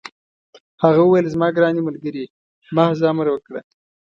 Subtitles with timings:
[0.83, 2.25] هغه وویل: زما ګرانه ملګرې،
[2.75, 3.61] محض امر وکړه.